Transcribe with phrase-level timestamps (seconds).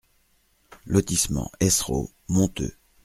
[0.87, 2.75] Lotissement Eissero, Monteux